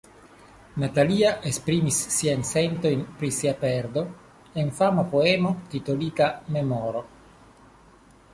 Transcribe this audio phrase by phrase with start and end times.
[0.83, 4.05] Natalia esprimis siajn sentojn pri sia perdo
[4.63, 7.07] en fama poemo titolita "Memoro".